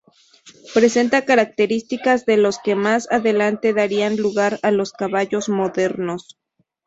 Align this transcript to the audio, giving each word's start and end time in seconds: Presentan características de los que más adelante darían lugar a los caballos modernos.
Presentan 0.73 1.21
características 1.25 2.25
de 2.25 2.35
los 2.37 2.57
que 2.57 2.73
más 2.73 3.07
adelante 3.11 3.71
darían 3.71 4.17
lugar 4.17 4.57
a 4.63 4.71
los 4.71 4.93
caballos 4.93 5.47
modernos. 5.47 6.39